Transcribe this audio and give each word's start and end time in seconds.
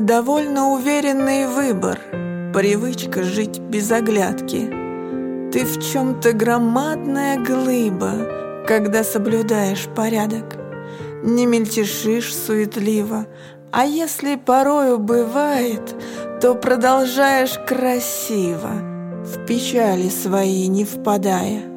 Довольно 0.00 0.72
уверенный 0.72 1.46
выбор, 1.46 2.00
привычка 2.52 3.22
жить 3.22 3.60
без 3.60 3.92
оглядки. 3.92 4.68
Ты 5.52 5.64
в 5.64 5.80
чем-то 5.80 6.32
громадная 6.32 7.38
глыба, 7.38 8.64
когда 8.66 9.04
соблюдаешь 9.04 9.86
порядок. 9.94 10.56
Не 11.22 11.46
мельтешишь 11.46 12.34
суетливо, 12.34 13.26
а 13.70 13.84
если 13.84 14.34
порою 14.34 14.98
бывает, 14.98 15.94
то 16.40 16.56
продолжаешь 16.56 17.56
красиво, 17.64 18.72
в 19.22 19.46
печали 19.46 20.08
свои 20.08 20.66
не 20.66 20.84
впадая. 20.84 21.73